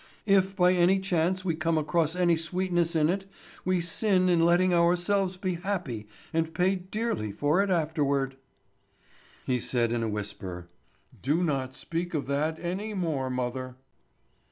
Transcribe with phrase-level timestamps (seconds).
[0.25, 3.25] If by any chance we come across any sweetness in it,
[3.63, 8.35] we sin in letting ourselves be happy, and pay dearly for it afterward."
[9.45, 10.65] He said in a whisper:
[11.21, 13.75] "Do not speak of that any more, mother."